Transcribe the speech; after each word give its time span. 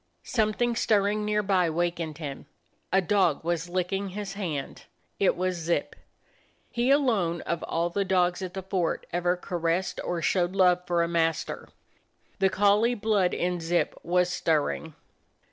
Something 0.23 0.75
stirring 0.75 1.23
near 1.25 1.43
by 1.43 1.69
wakened 1.69 2.17
him; 2.17 2.47
a 2.91 3.01
dog 3.01 3.43
was 3.43 3.69
licking 3.69 4.09
his 4.09 4.33
hand. 4.33 4.85
It 5.19 5.35
was 5.35 5.55
Zip. 5.57 5.95
He 6.71 6.89
alone 6.89 7.41
of 7.41 7.61
all 7.61 7.91
the 7.91 8.03
dogs 8.03 8.41
at 8.41 8.55
the 8.55 8.63
fort 8.63 9.05
ever 9.13 9.37
caressed 9.37 10.01
or 10.03 10.19
showed 10.23 10.53
love 10.55 10.87
for 10.87 11.03
a 11.03 11.07
master. 11.07 11.69
The 12.39 12.49
collie 12.49 12.95
blood 12.95 13.35
in 13.35 13.59
Zip 13.59 13.93
was 14.01 14.31
stirring. 14.31 14.95